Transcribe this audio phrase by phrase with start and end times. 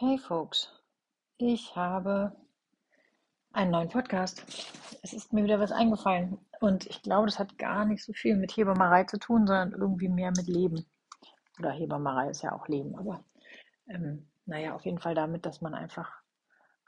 [0.00, 0.72] Hey Folks,
[1.38, 2.30] ich habe
[3.50, 4.44] einen neuen Podcast.
[5.02, 8.36] Es ist mir wieder was eingefallen und ich glaube, das hat gar nicht so viel
[8.36, 10.86] mit Hebammerei zu tun, sondern irgendwie mehr mit Leben.
[11.58, 13.24] Oder Hebammerei ist ja auch Leben, aber
[13.88, 16.12] ähm, naja, auf jeden Fall damit, dass man einfach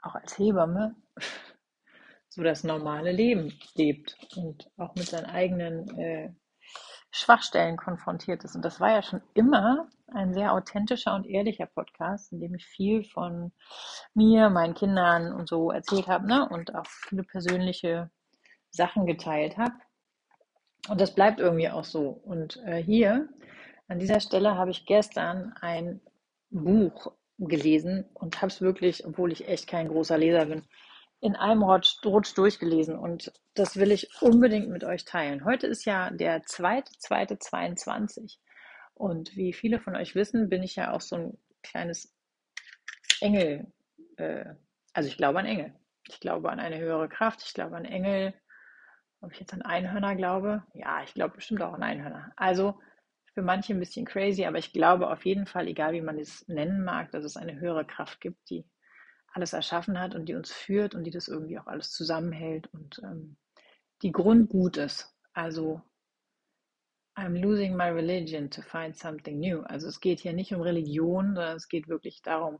[0.03, 0.95] auch als Hebamme
[2.29, 6.33] so das normale Leben lebt und auch mit seinen eigenen äh,
[7.11, 8.55] Schwachstellen konfrontiert ist.
[8.55, 12.65] Und das war ja schon immer ein sehr authentischer und ehrlicher Podcast, in dem ich
[12.65, 13.51] viel von
[14.13, 16.47] mir, meinen Kindern und so erzählt habe ne?
[16.49, 18.09] und auch viele persönliche
[18.71, 19.73] Sachen geteilt habe.
[20.89, 22.09] Und das bleibt irgendwie auch so.
[22.09, 23.29] Und äh, hier
[23.87, 26.01] an dieser Stelle habe ich gestern ein
[26.49, 30.63] Buch gelesen und habe es wirklich, obwohl ich echt kein großer Leser bin,
[31.21, 32.01] in einem Rutsch,
[32.35, 35.45] durchgelesen und das will ich unbedingt mit euch teilen.
[35.45, 38.39] Heute ist ja der 2.2.22
[38.95, 42.11] und wie viele von euch wissen, bin ich ja auch so ein kleines
[43.21, 43.71] Engel,
[44.17, 44.45] äh,
[44.93, 45.75] also ich glaube an Engel.
[46.09, 48.33] Ich glaube an eine höhere Kraft, ich glaube an Engel.
[49.21, 50.63] Ob ich jetzt an Einhörner glaube?
[50.73, 52.31] Ja, ich glaube bestimmt auch an Einhörner.
[52.35, 52.79] Also
[53.35, 56.47] für manche ein bisschen crazy, aber ich glaube auf jeden Fall, egal wie man es
[56.47, 58.65] nennen mag, dass es eine höhere Kraft gibt, die
[59.33, 62.99] alles erschaffen hat und die uns führt und die das irgendwie auch alles zusammenhält und
[63.03, 63.37] ähm,
[64.01, 65.13] die grundgut ist.
[65.33, 65.81] Also
[67.15, 69.61] I'm losing my religion to find something new.
[69.61, 72.59] Also es geht hier nicht um Religion, sondern es geht wirklich darum,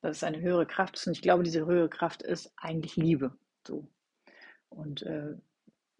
[0.00, 1.06] dass es eine höhere Kraft ist.
[1.06, 3.36] Und ich glaube, diese höhere Kraft ist eigentlich Liebe.
[3.66, 3.88] So.
[4.68, 5.34] Und äh,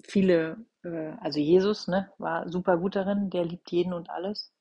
[0.05, 4.53] viele, äh, also Jesus ne, war super gut darin, der liebt jeden und alles.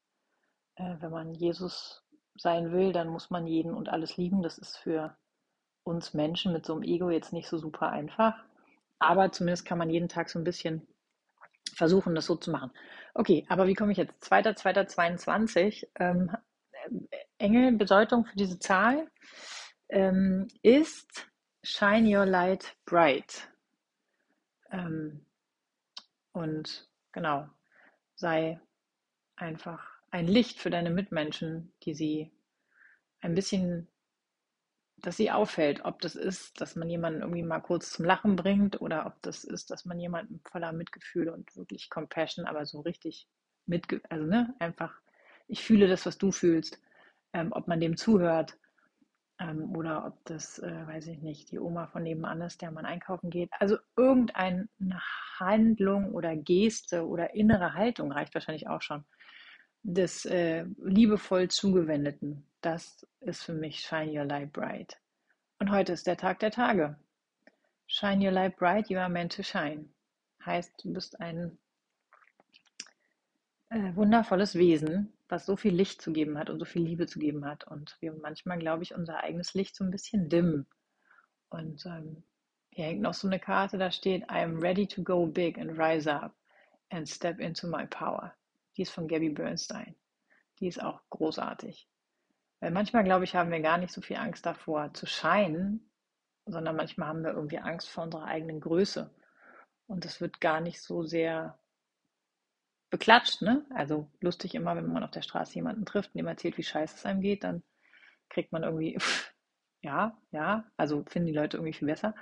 [0.75, 2.03] Äh, wenn man Jesus
[2.35, 4.41] sein will, dann muss man jeden und alles lieben.
[4.41, 5.17] Das ist für
[5.85, 8.35] uns Menschen mit so einem Ego jetzt nicht so super einfach.
[8.99, 10.85] Aber zumindest kann man jeden Tag so ein bisschen
[11.73, 12.71] versuchen, das so zu machen.
[13.13, 14.31] Okay, aber wie komme ich jetzt?
[14.31, 15.87] 2.2.22.
[15.99, 16.31] Ähm,
[17.37, 19.09] Engel, Bedeutung für diese Zahl
[19.89, 21.27] ähm, ist
[21.63, 23.49] Shine Your Light Bright.
[24.71, 25.25] Ähm,
[26.31, 27.47] und genau,
[28.15, 28.59] sei
[29.35, 32.31] einfach ein Licht für deine Mitmenschen, die sie
[33.19, 33.87] ein bisschen
[34.97, 38.81] dass sie auffällt, ob das ist, dass man jemanden irgendwie mal kurz zum Lachen bringt
[38.81, 43.27] oder ob das ist, dass man jemanden voller Mitgefühl und wirklich Compassion, aber so richtig
[43.65, 44.93] mit, also ne, einfach,
[45.47, 46.79] ich fühle das, was du fühlst,
[47.33, 48.57] ähm, ob man dem zuhört
[49.39, 52.85] ähm, oder ob das, äh, weiß ich nicht, die Oma von nebenan ist, der man
[52.85, 53.49] einkaufen geht.
[53.59, 54.67] Also irgendeine
[55.37, 59.03] Handlung oder Geste oder innere Haltung reicht wahrscheinlich auch schon
[59.83, 62.47] des äh, liebevoll Zugewendeten.
[62.65, 64.99] Das ist für mich Shine Your Light Bright.
[65.59, 66.97] Und heute ist der Tag der Tage.
[67.85, 69.89] Shine Your Light Bright, you are meant to shine.
[70.43, 71.59] Heißt, du bist ein
[73.69, 77.19] äh, wundervolles Wesen, was so viel Licht zu geben hat und so viel Liebe zu
[77.19, 77.67] geben hat.
[77.67, 80.65] Und wir manchmal, glaube ich, unser eigenes Licht so ein bisschen dimmen.
[81.49, 82.23] Und ähm,
[82.71, 85.77] hier hängt noch so eine Karte, da steht, I am ready to go big and
[85.77, 86.33] rise up
[86.89, 88.33] and step into my power.
[88.75, 89.93] Die ist von Gabby Bernstein.
[90.59, 91.87] Die ist auch großartig.
[92.59, 95.89] Weil manchmal, glaube ich, haben wir gar nicht so viel Angst davor zu scheinen,
[96.45, 99.13] sondern manchmal haben wir irgendwie Angst vor unserer eigenen Größe.
[99.87, 101.59] Und das wird gar nicht so sehr
[102.89, 103.65] beklatscht, ne?
[103.73, 106.95] Also lustig immer, wenn man auf der Straße jemanden trifft und ihm erzählt, wie scheiße
[106.95, 107.63] es einem geht, dann
[108.29, 108.97] kriegt man irgendwie,
[109.81, 112.15] ja, ja, also finden die Leute irgendwie viel besser.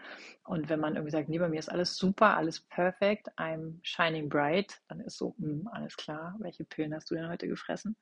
[0.43, 4.29] Und wenn man irgendwie sagt, nee, bei mir ist alles super, alles perfekt, I'm shining
[4.29, 7.95] bright, dann ist so, mh, hm, alles klar, welche Pillen hast du denn heute gefressen?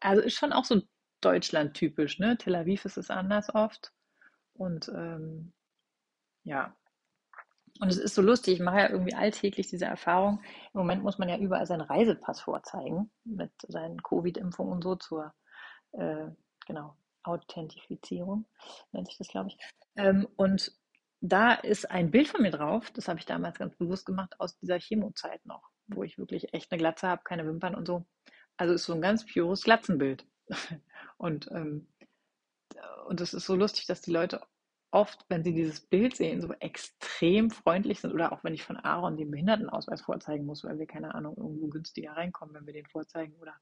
[0.00, 0.82] Also ist schon auch so
[1.24, 2.36] Deutschland typisch, ne?
[2.38, 3.92] Tel Aviv ist es anders oft.
[4.54, 5.52] Und ähm,
[6.44, 6.74] ja.
[7.80, 10.40] Und es ist so lustig, ich mache ja irgendwie alltäglich diese Erfahrung.
[10.74, 15.32] Im Moment muss man ja überall seinen Reisepass vorzeigen mit seinen Covid-Impfungen und so zur,
[15.92, 16.28] äh,
[16.66, 18.46] genau, Authentifizierung,
[18.92, 19.58] nennt sich das, glaube ich.
[19.96, 20.72] Ähm, und
[21.20, 24.58] da ist ein Bild von mir drauf, das habe ich damals ganz bewusst gemacht, aus
[24.58, 28.04] dieser Chemozeit noch, wo ich wirklich echt eine Glatze habe, keine Wimpern und so.
[28.56, 30.26] Also ist so ein ganz pures Glatzenbild.
[31.18, 31.86] Und, ähm,
[33.06, 34.40] und es ist so lustig, dass die Leute
[34.92, 38.12] oft, wenn sie dieses Bild sehen, so extrem freundlich sind.
[38.12, 41.68] Oder auch wenn ich von Aaron den Behindertenausweis vorzeigen muss, weil wir, keine Ahnung, irgendwo
[41.68, 43.34] günstiger reinkommen, wenn wir den vorzeigen.
[43.40, 43.54] Oder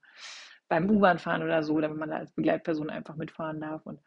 [0.69, 3.87] beim U-Bahn fahren oder so, damit man da als Begleitperson einfach mitfahren darf.
[3.87, 4.01] Und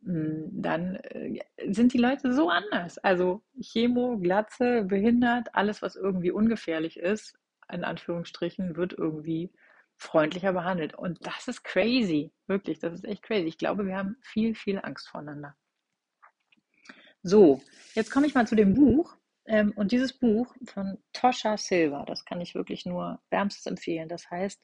[0.00, 2.98] mm, dann äh, sind die Leute so anders.
[2.98, 7.38] Also Chemo, Glatze, behindert, alles, was irgendwie ungefährlich ist,
[7.70, 9.52] in Anführungsstrichen, wird irgendwie
[9.96, 10.94] freundlicher behandelt.
[10.94, 12.32] Und das ist crazy.
[12.46, 13.46] Wirklich, das ist echt crazy.
[13.46, 15.56] Ich glaube, wir haben viel, viel Angst voneinander.
[17.22, 17.62] So,
[17.94, 19.16] jetzt komme ich mal zu dem Buch.
[19.46, 24.08] Ähm, und dieses Buch von Tosha Silva, das kann ich wirklich nur wärmstens empfehlen.
[24.08, 24.62] Das heißt,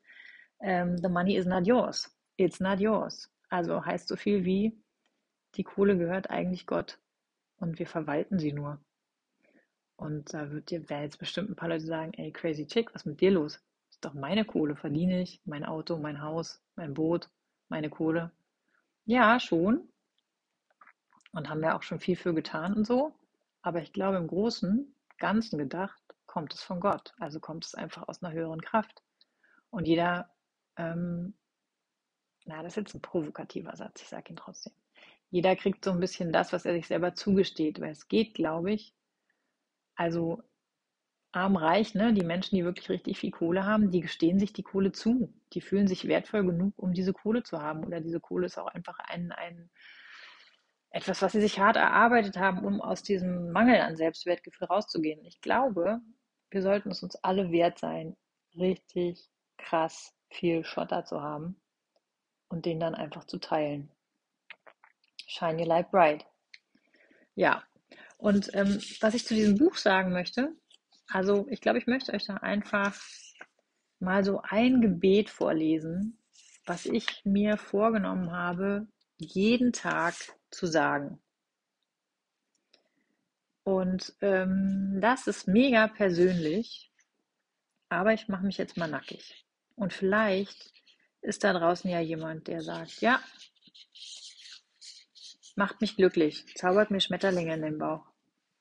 [0.61, 2.15] ähm, The Money is not yours.
[2.37, 3.31] It's not yours.
[3.49, 4.79] Also heißt so viel wie,
[5.57, 6.99] die Kohle gehört eigentlich Gott
[7.57, 8.83] und wir verwalten sie nur.
[9.97, 13.07] Und da wird dir, jetzt bestimmt ein paar Leute sagen, ey, crazy chick, was ist
[13.07, 13.63] mit dir los?
[14.01, 17.31] Doch meine Kohle, verdiene ich, mein Auto, mein Haus, mein Boot,
[17.69, 18.33] meine Kohle.
[19.05, 19.89] Ja, schon.
[21.33, 23.15] Und haben wir auch schon viel für getan und so.
[23.63, 27.13] Aber ich glaube, im Großen, Ganzen gedacht, kommt es von Gott.
[27.19, 29.03] Also kommt es einfach aus einer höheren Kraft.
[29.71, 30.31] Und jeder,
[30.77, 31.35] ähm,
[32.47, 34.73] na, das ist jetzt ein provokativer Satz, ich sage ihn trotzdem.
[35.31, 38.73] Jeder kriegt so ein bisschen das, was er sich selber zugesteht, weil es geht, glaube
[38.73, 38.95] ich,
[39.95, 40.43] also
[41.33, 42.13] arm, reich, ne?
[42.13, 45.33] Die Menschen, die wirklich richtig viel Kohle haben, die gestehen sich die Kohle zu.
[45.53, 47.85] Die fühlen sich wertvoll genug, um diese Kohle zu haben.
[47.85, 49.71] Oder diese Kohle ist auch einfach ein, ein
[50.91, 55.25] etwas, was sie sich hart erarbeitet haben, um aus diesem Mangel an Selbstwertgefühl rauszugehen.
[55.25, 56.01] Ich glaube,
[56.51, 58.17] wir sollten es uns alle wert sein,
[58.57, 61.61] richtig krass viel Schotter zu haben
[62.49, 63.91] und den dann einfach zu teilen.
[65.27, 66.27] Shine your light bright.
[67.37, 67.63] Ja,
[68.17, 70.55] und ähm, was ich zu diesem Buch sagen möchte,
[71.13, 72.99] also ich glaube, ich möchte euch da einfach
[73.99, 76.19] mal so ein Gebet vorlesen,
[76.65, 78.87] was ich mir vorgenommen habe,
[79.19, 80.15] jeden Tag
[80.51, 81.21] zu sagen.
[83.63, 86.91] Und ähm, das ist mega persönlich,
[87.89, 89.47] aber ich mache mich jetzt mal nackig.
[89.77, 90.73] Und vielleicht
[91.21, 93.21] ist da draußen ja jemand, der sagt, ja,
[95.57, 98.10] macht mich glücklich, zaubert mir Schmetterlinge in den Bauch.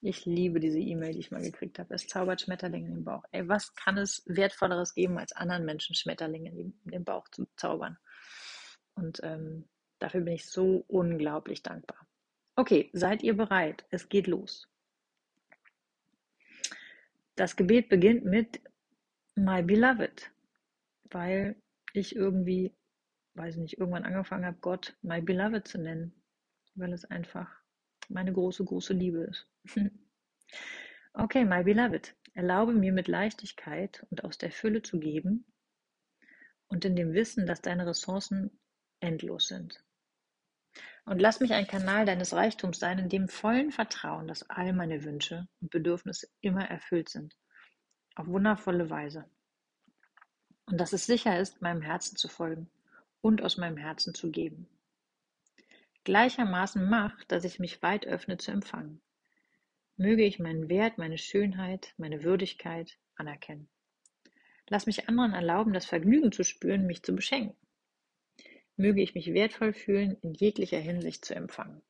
[0.01, 1.93] Ich liebe diese E-Mail, die ich mal gekriegt habe.
[1.93, 3.23] Es zaubert Schmetterlinge in den Bauch.
[3.31, 7.97] Ey, was kann es Wertvolleres geben, als anderen Menschen Schmetterlinge in den Bauch zu zaubern?
[8.95, 9.67] Und ähm,
[9.99, 12.07] dafür bin ich so unglaublich dankbar.
[12.55, 13.85] Okay, seid ihr bereit?
[13.89, 14.69] Es geht los.
[17.35, 18.61] Das Gebet beginnt mit
[19.35, 20.31] My Beloved,
[21.11, 21.55] weil
[21.93, 22.73] ich irgendwie,
[23.35, 26.13] weiß nicht, irgendwann angefangen habe, Gott My Beloved zu nennen,
[26.75, 27.49] weil es einfach
[28.09, 29.47] meine große, große Liebe ist.
[31.13, 35.45] Okay, my beloved, erlaube mir mit Leichtigkeit und aus der Fülle zu geben
[36.67, 38.59] und in dem Wissen, dass deine Ressourcen
[38.99, 39.83] endlos sind.
[41.05, 45.03] Und lass mich ein Kanal deines Reichtums sein, in dem vollen Vertrauen, dass all meine
[45.03, 47.35] Wünsche und Bedürfnisse immer erfüllt sind.
[48.15, 49.25] Auf wundervolle Weise.
[50.65, 52.69] Und dass es sicher ist, meinem Herzen zu folgen
[53.21, 54.69] und aus meinem Herzen zu geben
[56.09, 59.01] gleichermaßen Macht, dass ich mich weit öffne zu empfangen.
[59.99, 63.67] Möge ich meinen Wert, meine Schönheit, meine Würdigkeit anerkennen.
[64.69, 67.57] Lass mich anderen erlauben, das Vergnügen zu spüren, mich zu beschenken.
[68.77, 71.81] Möge ich mich wertvoll fühlen, in jeglicher Hinsicht zu empfangen.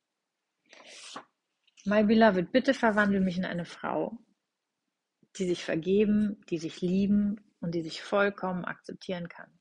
[1.84, 4.18] My beloved, bitte verwandle mich in eine Frau,
[5.36, 9.56] die sich vergeben, die sich lieben und die sich vollkommen akzeptieren kann,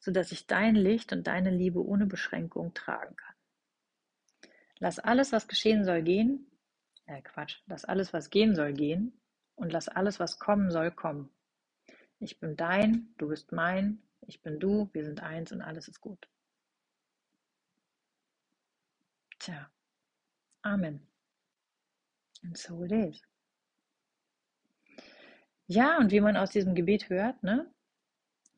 [0.00, 3.36] sodass ich dein Licht und deine Liebe ohne Beschränkung tragen kann.
[4.80, 6.50] Lass alles, was geschehen soll, gehen.
[7.06, 7.58] Äh, Quatsch.
[7.66, 9.18] Lass alles, was gehen soll, gehen.
[9.54, 11.30] Und lass alles, was kommen soll, kommen.
[12.18, 16.00] Ich bin dein, du bist mein, ich bin du, wir sind eins und alles ist
[16.00, 16.28] gut.
[19.38, 19.70] Tja.
[20.62, 21.06] Amen.
[22.42, 23.22] And so it is.
[25.66, 27.70] Ja, und wie man aus diesem Gebet hört, ne,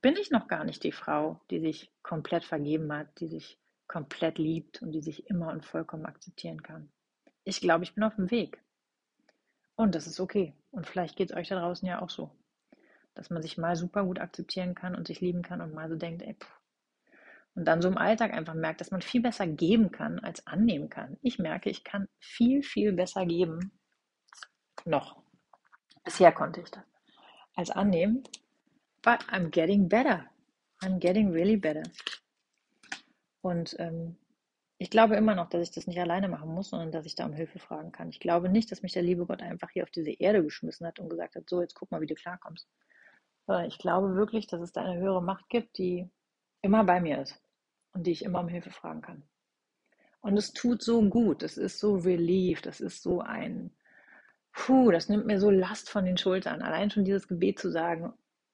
[0.01, 4.39] bin ich noch gar nicht die Frau, die sich komplett vergeben hat, die sich komplett
[4.39, 6.93] liebt und die sich immer und vollkommen akzeptieren kann.
[7.49, 8.63] Ich glaube, ich bin auf dem Weg.
[9.75, 10.53] Und das ist okay.
[10.71, 12.31] Und vielleicht geht es euch da draußen ja auch so.
[13.15, 15.97] Dass man sich mal super gut akzeptieren kann und sich lieben kann und mal so
[15.97, 16.61] denkt, ey, pff.
[17.55, 20.91] Und dann so im Alltag einfach merkt, dass man viel besser geben kann als annehmen
[20.91, 21.17] kann.
[21.23, 23.73] Ich merke, ich kann viel, viel besser geben.
[24.85, 25.23] Noch.
[26.05, 26.85] Bisher konnte ich das.
[27.55, 28.25] Als annehmen.
[29.01, 30.27] But I'm getting better.
[30.83, 31.85] I'm getting really better.
[33.41, 34.19] Und ähm,
[34.79, 37.27] ich glaube immer noch, dass ich das nicht alleine machen muss, sondern dass ich da
[37.27, 38.11] um Hilfe fragen kann.
[38.11, 41.01] Ich glaube nicht, dass mich der liebe Gott einfach hier auf diese Erde geschmissen hat
[41.01, 42.69] und gesagt hat, so, jetzt guck mal, wie du klarkommst.
[43.47, 46.09] Sondern ich glaube wirklich, dass es da eine höhere Macht gibt, die
[46.63, 47.41] immer bei mir ist
[47.93, 49.25] und die ich immer um Hilfe fragen kann.
[50.21, 53.73] Und es tut so gut, es ist so relief, das ist so ein,
[54.53, 56.63] puh, das nimmt mir so Last von den Schultern.
[56.63, 58.13] Allein schon dieses Gebet zu sagen,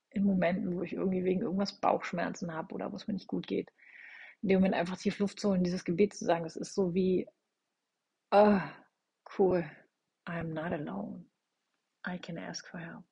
[0.09, 3.47] in Momenten, wo ich irgendwie wegen irgendwas Bauchschmerzen habe oder wo es mir nicht gut
[3.47, 3.71] geht
[4.45, 6.93] in dem Moment einfach tief Luft zu holen, dieses Gebet zu sagen, das ist so
[6.93, 7.27] wie,
[8.31, 8.61] oh,
[9.39, 9.65] cool,
[10.27, 11.25] I'm not alone.
[12.07, 13.05] I can ask for help.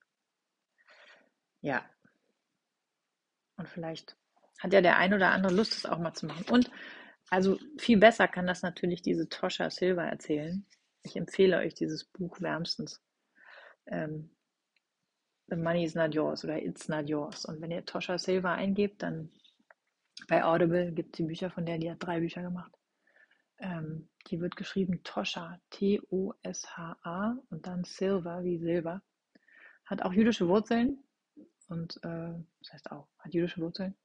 [1.62, 1.88] Ja.
[3.56, 4.14] Und vielleicht
[4.60, 6.44] hat ja der ein oder andere Lust, das auch mal zu machen.
[6.50, 6.70] Und
[7.30, 10.66] also viel besser kann das natürlich diese Tosha Silva erzählen.
[11.02, 13.02] Ich empfehle euch dieses Buch wärmstens.
[13.86, 14.36] Ähm,
[15.46, 17.46] The Money is Not Yours oder It's Not Yours.
[17.46, 19.32] Und wenn ihr Tosha Silva eingebt, dann
[20.28, 22.72] bei Audible gibt es die Bücher von der, die hat drei Bücher gemacht.
[23.58, 29.02] Ähm, Die wird geschrieben Toscha, T-O-S-H-A und dann Silver wie Silber.
[29.84, 31.02] Hat auch jüdische Wurzeln
[31.68, 33.96] und äh, das heißt auch, hat jüdische Wurzeln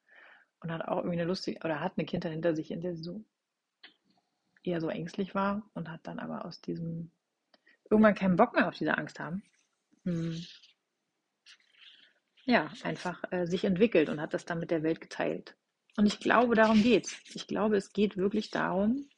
[0.60, 3.04] und hat auch irgendwie eine lustige, oder hat eine Kindheit hinter sich, in der sie
[3.04, 3.24] so
[4.64, 7.12] eher so ängstlich war und hat dann aber aus diesem
[7.90, 9.44] irgendwann keinen Bock mehr auf diese Angst haben.
[10.04, 10.42] Hm.
[12.46, 15.56] Ja, einfach äh, sich entwickelt und hat das dann mit der Welt geteilt.
[15.98, 17.18] Und ich glaube, darum geht's.
[17.34, 19.10] Ich glaube, es geht wirklich darum,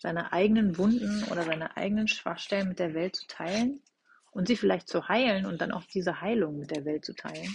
[0.00, 3.82] seine eigenen Wunden oder seine eigenen Schwachstellen mit der Welt zu teilen
[4.30, 7.54] und sie vielleicht zu heilen und dann auch diese Heilung mit der Welt zu teilen.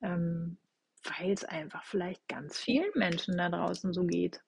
[0.00, 0.56] Ähm,
[1.04, 4.42] weil es einfach vielleicht ganz vielen Menschen da draußen so geht.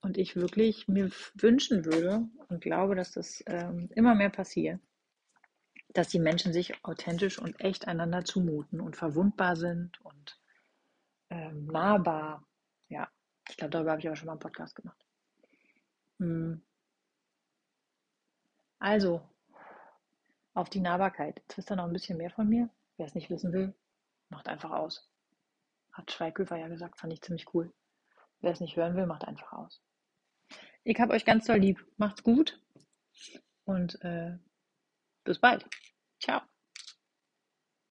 [0.00, 4.80] Und ich wirklich mir wünschen würde und glaube, dass das ähm, immer mehr passiert,
[5.90, 10.41] dass die Menschen sich authentisch und echt einander zumuten und verwundbar sind und
[11.32, 12.46] ähm, nahbar.
[12.88, 13.08] Ja,
[13.48, 15.02] ich glaube, darüber habe ich aber schon mal einen Podcast gemacht.
[16.18, 16.62] Hm.
[18.78, 19.22] Also,
[20.54, 21.40] auf die Nahbarkeit.
[21.40, 22.68] Jetzt wisst ihr noch ein bisschen mehr von mir.
[22.96, 23.74] Wer es nicht wissen will,
[24.28, 25.08] macht einfach aus.
[25.92, 27.72] Hat Schweighöfer ja gesagt, fand ich ziemlich cool.
[28.40, 29.80] Wer es nicht hören will, macht einfach aus.
[30.84, 31.84] Ich habe euch ganz doll lieb.
[31.96, 32.60] Macht's gut
[33.64, 34.36] und äh,
[35.24, 35.66] bis bald.
[36.20, 36.42] Ciao.